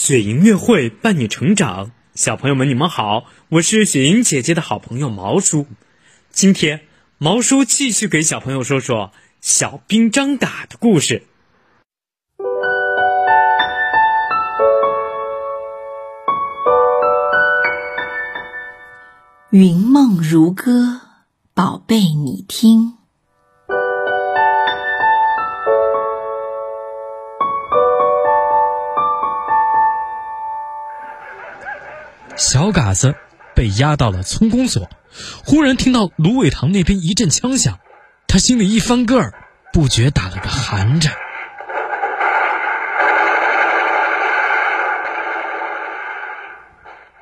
[0.00, 5.66] 雪莹音乐会伴你成长，小朋友们，你们好，我是雪莹姐姐的好朋友毛叔。
[6.30, 6.82] 今天
[7.18, 11.24] 毛叔继续给小朋友说说小兵张嘎的故事。
[19.50, 21.00] 云梦如歌，
[21.52, 22.97] 宝贝，你听。
[32.68, 33.14] 小嘎子
[33.54, 34.90] 被押到了村公所，
[35.42, 37.78] 忽然听到芦苇塘那边一阵枪响，
[38.26, 39.32] 他心里一翻个儿，
[39.72, 41.14] 不觉打了个寒颤。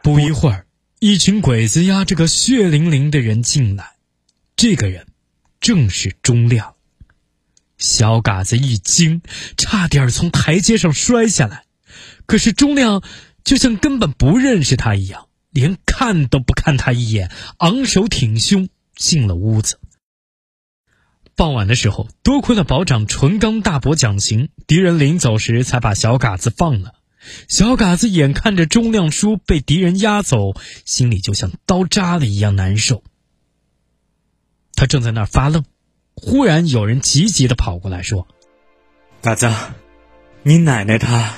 [0.00, 0.64] 不一会儿，
[1.00, 3.96] 一群鬼子押着个血淋淋的人进来，
[4.54, 5.08] 这个人
[5.60, 6.76] 正是钟亮。
[7.78, 9.22] 小嘎子一惊，
[9.56, 11.64] 差点从台阶上摔下来，
[12.26, 13.02] 可是钟亮。
[13.44, 19.78] 就像根本不认识他一样，连看都不看他一眼，昂首挺胸进了屋子。
[21.36, 26.94] 傍晚的时候，多亏了保长纯刚大伯讲情，敌人临走时才把小嘎子放了。
[27.48, 33.04] 小嘎子眼看着钟亮叔被敌人押走，心里就像刀扎了一样难受。
[34.74, 35.64] 他正在那儿发愣，
[36.14, 38.26] 忽然有人急急的跑过来说
[39.22, 39.50] ：“嘎子，
[40.42, 41.34] 你奶奶她……”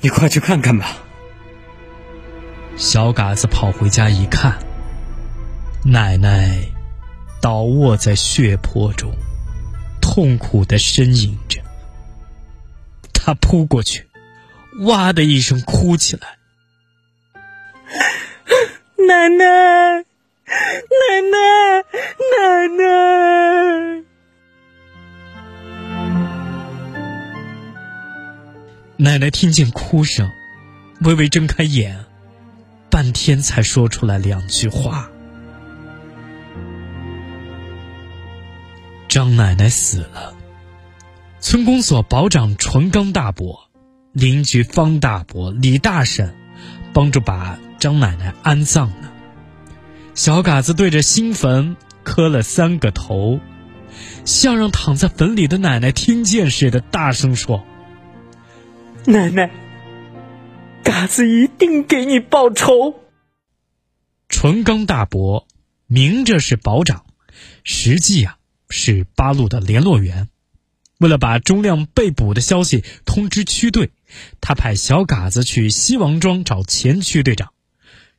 [0.00, 1.05] 你快去看看吧。
[2.76, 4.58] 小嘎子跑回家一看，
[5.84, 6.58] 奶奶
[7.40, 9.12] 倒卧在血泊中，
[10.00, 11.60] 痛苦的呻吟着。
[13.12, 14.06] 他扑过去，
[14.84, 16.38] 哇的一声哭起来
[19.08, 19.44] ：“奶奶，
[19.98, 20.04] 奶
[21.32, 21.82] 奶，
[22.32, 24.04] 奶奶！”
[28.98, 30.30] 奶奶听见哭声，
[31.00, 32.05] 微微睁开眼，
[32.96, 35.10] 半天才说出来两句话
[39.06, 40.32] ：“张奶奶死了。”
[41.38, 43.68] 村公所保长纯刚大伯、
[44.12, 46.34] 邻居方大伯、李大婶
[46.94, 49.12] 帮助把张奶奶安葬了。
[50.14, 53.40] 小嘎子对着新坟磕了三个头，
[54.24, 57.62] 像让躺在坟里的奶奶听见似的，大声说。
[59.04, 59.50] 奶奶，
[60.96, 63.02] 嘎子一定给你报仇。
[64.30, 65.46] 纯刚大伯
[65.86, 67.04] 明着是保长，
[67.64, 68.38] 实际啊
[68.70, 70.30] 是八路的联络员。
[70.96, 73.90] 为了把钟亮被捕的消息通知区队，
[74.40, 77.52] 他派小嘎子去西王庄找前区队长。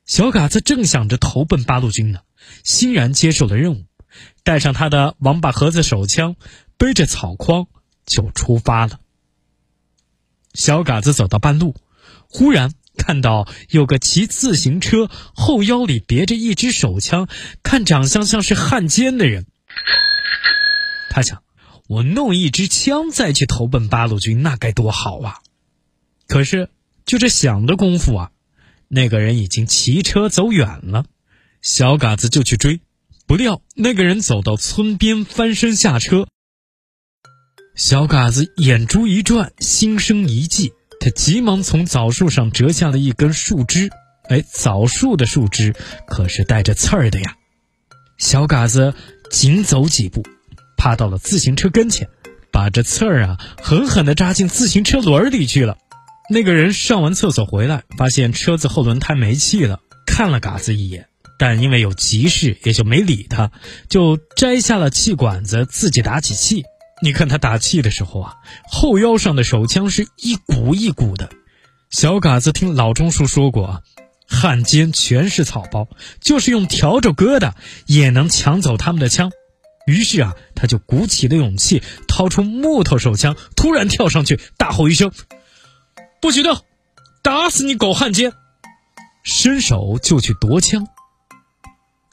[0.05, 2.19] 小嘎子正想着投奔八路军呢，
[2.63, 3.85] 欣然接受了任务，
[4.43, 6.35] 带上他的王八盒子手枪，
[6.77, 7.65] 背着草筐
[8.05, 8.99] 就出发了。
[10.53, 11.75] 小嘎子走到半路，
[12.29, 17.27] 忽然看到有个骑自行车、后腰里别着一支手枪、
[17.63, 19.45] 看长相像是汉奸的人。
[21.09, 21.43] 他想：
[21.87, 25.39] 我弄一支枪再去投奔八路军，那该多好啊！
[26.27, 26.69] 可是
[27.05, 28.31] 就这想的功夫啊，
[28.87, 31.05] 那个人已经骑车走远了。
[31.61, 32.81] 小嘎子就去追，
[33.25, 36.27] 不料那个人走到村边，翻身下车。
[37.75, 40.73] 小嘎子眼珠一转，心生一计，
[41.07, 43.89] 他急忙从枣树上折下了一根树枝。
[44.27, 45.73] 哎，枣树的树枝
[46.05, 47.37] 可是带着刺儿的呀！
[48.17, 48.93] 小嘎子
[49.31, 50.21] 紧走几步，
[50.75, 52.09] 爬到了自行车跟前，
[52.51, 55.77] 把这刺儿啊狠狠地扎进自行车轮里去了。
[56.29, 61.07] 那个人上完厕所回来，发现车子后轮胎没气了，看了嘎子一眼，
[61.39, 63.49] 但因为有急事，也就没理他，
[63.87, 66.65] 就摘下了气管子，自己打起气。
[66.99, 68.35] 你看他打气的时候啊，
[68.67, 71.29] 后腰上的手枪是一股一股的。
[71.91, 73.81] 小嘎子听老钟叔说过啊，
[74.27, 75.87] 汉奸全是草包，
[76.19, 77.53] 就是用笤帚疙瘩
[77.85, 79.31] 也能抢走他们的枪。
[79.85, 85.11] 于是啊，他就鼓起了勇气，掏出木头手枪，突然跳上去，大吼一声
[86.19, 86.57] ：“不许动！
[87.21, 88.33] 打死你狗汉奸！”
[89.23, 90.87] 伸手就去夺枪。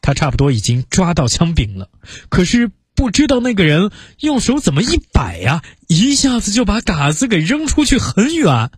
[0.03, 1.89] 他差不多已经抓到枪柄了，
[2.29, 2.71] 可是。
[2.95, 8.71] 不知道那个人用手怎么一摆呀，一下子就把嘎子给扔出去很远。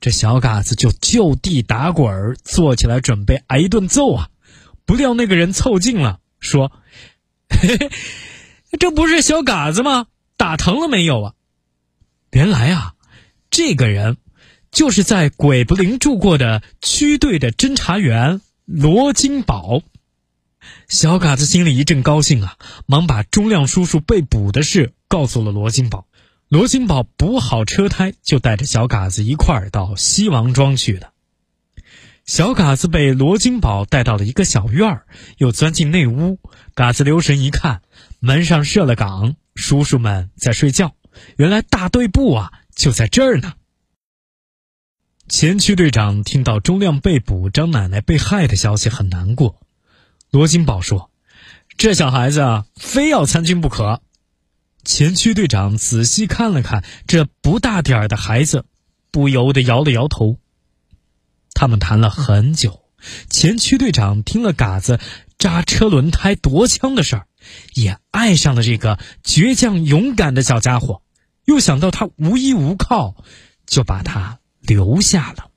[0.00, 4.28] 这小嘎子就就地打滚儿，坐起来准备挨一顿揍啊！
[4.86, 6.72] 不料那个人凑近了，说
[7.50, 7.90] ：“嘿嘿，
[8.78, 10.06] 这不是小嘎子吗？
[10.36, 11.34] 打疼了没有啊？”
[12.32, 12.94] 原来啊，
[13.50, 14.16] 这个人
[14.72, 19.82] 就是在鬼不灵住过的区队的侦查员罗金宝。
[20.88, 26.06] 小嘎子心里一阵高兴啊，忙把钟亮叔叔被捕的事告诉了罗金宝。
[26.48, 31.12] 罗金宝补好车胎，就带着小嘎子一块儿到西王庄去了。
[32.26, 35.06] 小嘎子被罗金宝带到了一个小院儿，
[35.38, 36.38] 又钻进内屋。
[36.74, 37.82] 嘎子留神一看，
[38.18, 40.94] 门上设了岗，叔叔们在睡觉。
[41.36, 43.54] 原来大队部啊就在这儿呢。
[45.28, 49.60] 前区队长听到钟亮被捕、张奶奶被害的消息，很难过。
[50.30, 51.10] 罗金宝说
[51.76, 54.00] ：“这小孩子啊，非要参军不可。”
[54.84, 58.64] 前区队长仔细看了看这不大点儿的孩子，
[59.10, 60.38] 不由得摇了摇头。
[61.52, 62.84] 他们谈了很久，
[63.28, 65.00] 前区队长听了嘎子
[65.36, 67.26] 扎车轮胎夺枪的事儿，
[67.74, 71.02] 也爱上了这个倔强勇敢的小家伙，
[71.44, 73.16] 又想到他无依无靠，
[73.66, 75.50] 就把他留下了。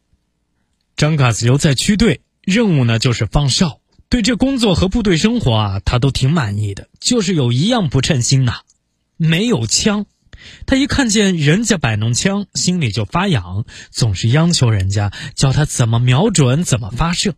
[0.97, 3.79] 张嘎子留在区队，任务呢就是放哨。
[4.13, 8.59] 对这工作和部队生活啊，他都挺满意的，就是有一样不称心呐，
[9.17, 10.05] 没有枪。
[10.67, 17.33] 他一看见人家摆弄枪，心里就发痒，总是央求人家教他怎么瞄准、怎么发射。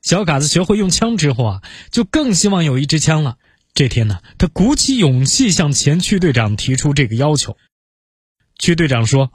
[0.00, 3.36] 小嘎子学会用枪之后啊，就更希望有一支枪了。
[3.74, 7.58] 这天呢，他鼓起勇气向前区队长提出这个要求。
[8.58, 9.30] 区队长说：“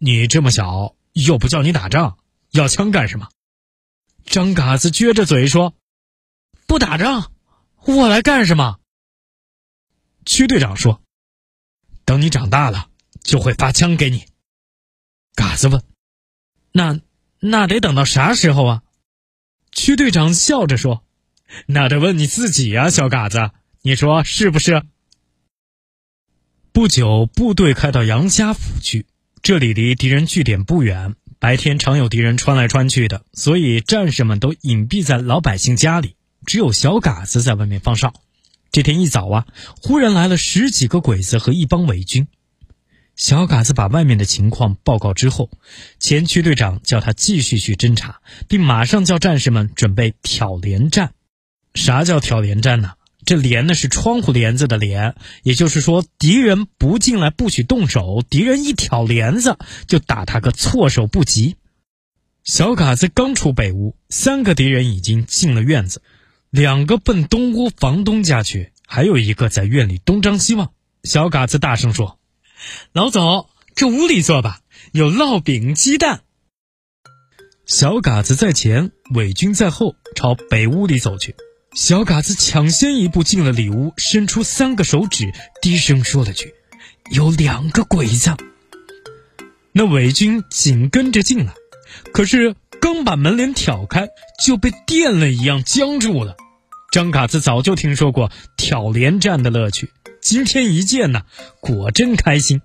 [0.00, 2.16] 你这么小，又不叫你打仗，
[2.52, 3.28] 要枪干什么？”
[4.24, 5.74] 张嘎子撅着嘴说
[6.66, 7.32] ：“不打仗，
[7.84, 8.78] 我来干什么？”
[10.26, 11.00] 区队长说。
[12.06, 12.90] 等你长大了，
[13.22, 14.26] 就会发枪给你。
[15.34, 15.82] 嘎子问
[16.70, 17.00] ：“那
[17.40, 18.82] 那得等到啥时候啊？”
[19.72, 21.02] 区队长笑着说
[21.66, 24.84] ：“那得问你自己呀，小嘎子，你说是不是？”
[26.72, 29.06] 不久，部队开到杨家府去，
[29.40, 38.14] 这里离敌人据点不远，白天常有敌人穿来穿去的，所以战士们都隐蔽在老百姓家里，只有小嘎子在外面放哨。
[38.72, 39.46] 这天一早啊，
[39.82, 42.28] 忽然来了十几个鬼子和一帮伪军。
[43.14, 45.50] 小嘎子把外面的情况报告之后，
[46.00, 51.12] 前区队长叫他继续去侦查，并马上叫战士们准备挑连战。
[51.74, 52.94] 啥叫挑连战呢？
[53.24, 61.56] 这帘呢是窗户帘子的帘，也就是说，敌人不进来不许动手，敌人一挑帘子就打他个措手不及。
[62.44, 66.02] 小嘎子刚出北屋，三个敌人已经进了院子。
[66.50, 70.72] 两个奔东屋房东家去，还有一个在院里东张西望。
[71.02, 72.18] 小嘎子大声说
[72.92, 74.60] ：“老总，这屋里坐吧，
[74.92, 76.20] 有烙饼、鸡蛋。”
[77.66, 81.34] 小嘎子在前，伪军在后，朝北屋里走去。
[81.74, 86.54] 小嘎子抢先一步进了里屋，伸出三个手指，低声说了句
[87.10, 88.32] ：“有两个鬼子。”
[89.72, 91.52] 那伪军紧跟着进来，
[92.12, 94.08] 可是刚把门帘挑开，
[94.44, 96.36] 就被电了一样僵住了。
[96.92, 99.90] 张嘎子早就听说过挑连战的乐趣，
[100.22, 101.22] 今天一见呢，
[101.58, 102.62] 果真开心。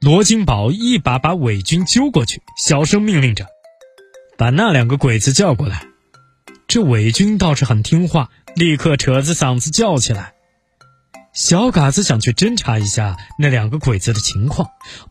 [0.00, 3.46] 罗金宝一把把伪军揪过去，小声命令着
[4.38, 5.82] ：“把那两个鬼子叫过来。”
[6.68, 10.34] 这伪军倒是很听话，立刻扯着嗓子叫起来。
[11.32, 14.70] 小嘎子想去侦查一下那两个鬼子的情况，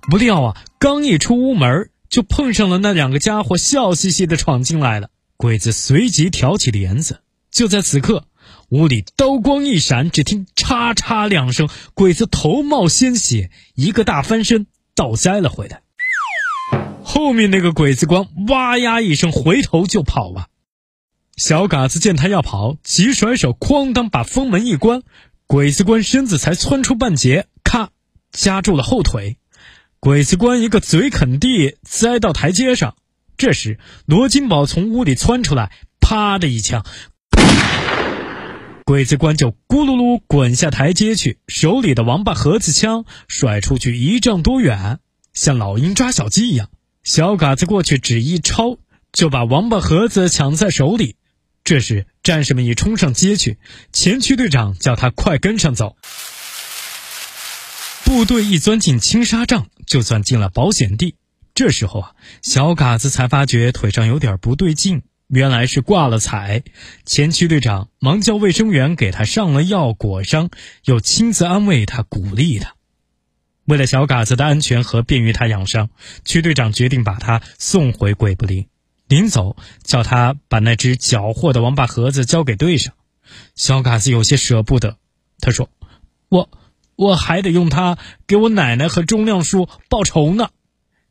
[0.09, 5.09] 不料啊，刚一出屋门，就碰上了那两个家伙，笑嘻嘻的闯进来了。
[5.37, 7.21] 鬼子随即挑起帘子。
[7.51, 8.27] 就在此刻，
[8.69, 15.83] 屋里刀光一闪，只听“嚓嚓”两声，鬼子头冒鲜血，一个大翻身倒栽了回来。
[17.03, 20.47] 后面那个鬼子官哇呀一声回头就跑啊！
[21.35, 25.03] 小嘎子见他要跑，急甩手，哐当把封门一关，
[25.47, 27.89] 鬼子官身子才窜出半截，咔
[28.31, 29.37] 夹住了后腿。
[29.99, 32.95] 鬼子官一个嘴啃地，栽到台阶上。
[33.35, 36.85] 这时，罗金宝从屋里窜出来，啪的一枪。
[38.85, 44.99] 鬼子官就咕噜噜滚下台阶去，手里的王八盒子枪甩出去一丈多远，
[45.33, 46.69] 像老鹰抓小鸡一样。
[47.03, 48.77] 小嘎子过去只一抄，
[49.11, 51.17] 就把王八盒子抢在手里。
[51.65, 53.57] 这时战士们已冲上街去，
[53.91, 55.97] 前区队长叫他快跟上走。
[58.03, 61.15] 部队一钻进青纱帐，就钻进了保险地。
[61.55, 62.11] 这时候啊，
[62.43, 65.01] 小嘎子才发觉腿上有点不对劲。
[65.27, 66.61] 原来是挂了彩，
[67.03, 70.51] 前区队长忙叫卫生员给他上了药裹上，
[70.83, 72.75] 又亲自安慰他、鼓励他。
[73.63, 75.89] 为了小嘎子的安全和便于他养伤，
[76.25, 78.67] 区队长决定把他送回鬼不灵。
[79.07, 82.93] 临走，叫他把那只缴获的王八盒子交给队上。
[83.55, 84.97] 小嘎子有些舍不得，
[85.39, 85.69] 他说
[86.29, 86.49] ：“我
[86.95, 87.97] 我还得用它
[88.27, 90.49] 给我奶奶和钟亮叔报仇呢。”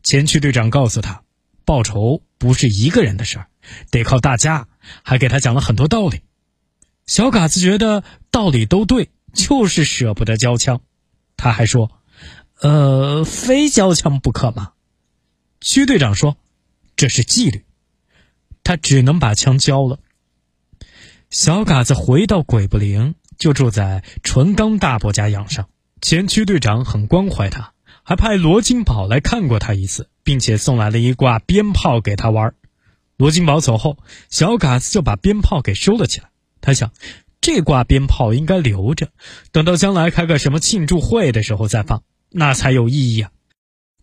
[0.03, 1.23] 前区队长告诉他
[1.65, 3.47] ：“报仇不是一个人的事儿。”
[3.91, 4.69] 得靠大家，
[5.03, 6.21] 还给他讲了很多道理。
[7.07, 10.83] 小嘎子觉得道理都对，就是舍不得交枪。
[11.37, 11.91] 他还说
[12.61, 14.73] ：“呃，非交枪不可吗？
[15.61, 16.37] 区队长说
[16.97, 17.65] ：“这是纪律。”
[18.65, 20.01] 他只能把枪交了。
[21.31, 25.69] 小嘎子回到鬼不灵，就住在纯刚大伯家养伤。
[26.01, 32.55] 前区队长很关怀他，还派罗金宝来看过他一次，并且送来了一挂鞭炮给他玩。
[33.17, 36.29] 罗金宝走后，小嘎子就把鞭炮给收了起来。
[36.61, 36.93] 他想，
[37.41, 39.11] 这挂鞭炮应该留着，
[39.53, 43.31] 等到将来开个什么庆祝会的时候再放，那才有意义啊。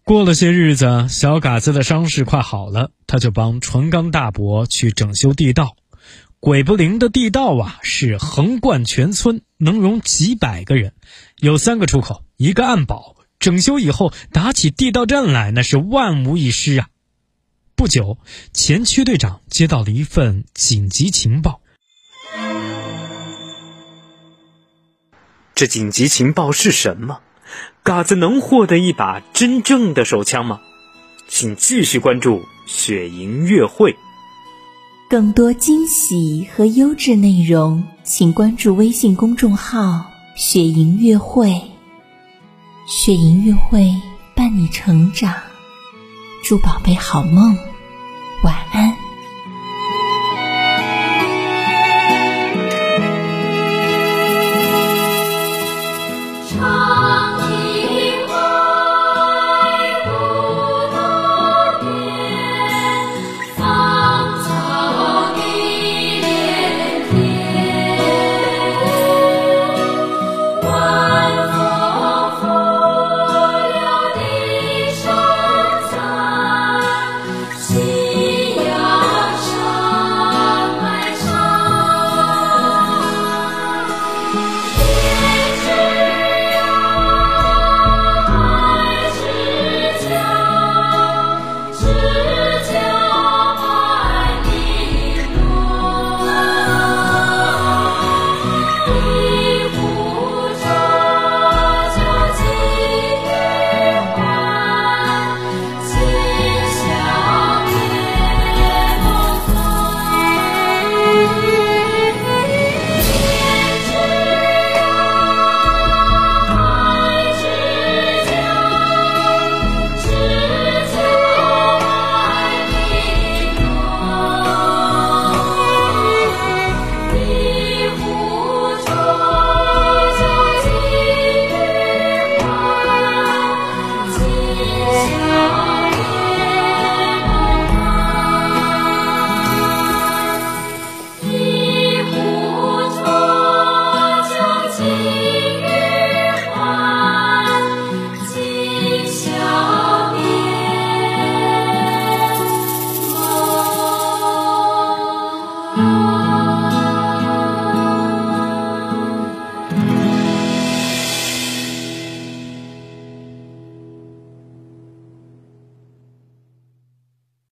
[0.04, 5.76] 过了些日子，小嘎子的伤势快好了，他就帮纯刚大伯去整修地道。
[6.40, 10.94] 鬼不灵的地道啊，是横贯全村，能容几百个人，
[11.38, 13.16] 有三个出口，一个暗堡。
[13.40, 16.90] 整修以后，打起地道战来，那是万无一失啊。
[17.76, 18.18] 不久，
[18.54, 21.62] 前区队长接到了一份紧急情报。
[25.56, 27.22] 这紧急情报是什么？
[27.84, 30.62] 嘎子能获得一把真正的手枪吗？
[31.28, 33.96] 请继续关注雪莹乐会。
[35.10, 40.06] 更多惊喜和优质内容，请关注微信公众号
[40.36, 41.62] “雪莹乐会”。
[42.88, 43.94] 雪莹乐会
[44.36, 45.34] 伴你成长，
[46.44, 47.58] 祝宝贝好梦，
[48.44, 49.01] 晚安。